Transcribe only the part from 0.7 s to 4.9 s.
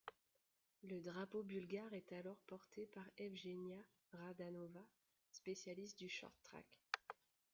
Le drapeau bulgare est alors porté par Evgenia Radanova,